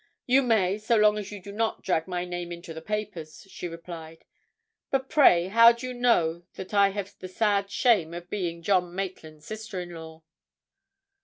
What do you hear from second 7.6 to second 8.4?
shame of